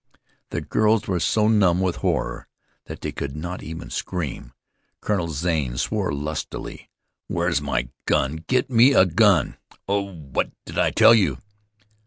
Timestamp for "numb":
1.47-1.79